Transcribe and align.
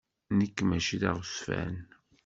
Nekk 0.37 0.57
mačči 0.63 0.97
d 1.01 1.03
aɣezzfan. 1.09 1.75